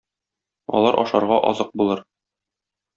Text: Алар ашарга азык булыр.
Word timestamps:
Алар 0.79 0.97
ашарга 1.03 1.39
азык 1.53 1.73
булыр. 1.83 2.05